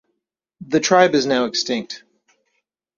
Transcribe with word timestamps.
The 0.61 0.79
tribe 0.79 1.13
is 1.13 1.27
now 1.27 1.45
extinct. 1.45 2.03